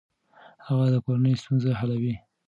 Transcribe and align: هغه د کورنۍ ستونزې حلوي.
هغه 0.67 0.85
د 0.93 0.95
کورنۍ 1.05 1.33
ستونزې 1.41 1.71
حلوي. 1.79 2.15